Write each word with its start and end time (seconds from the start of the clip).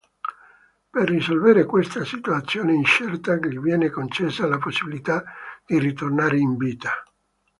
Per 0.89 1.07
risolvere 1.07 1.65
questa 1.67 2.03
situazione 2.03 2.73
incerta, 2.73 3.35
gli 3.35 3.59
viene 3.59 3.91
concessa 3.91 4.47
la 4.47 4.57
possibilità 4.57 5.23
di 5.63 5.77
ritornare 5.77 6.39
in 6.39 6.57
vita. 6.57 6.89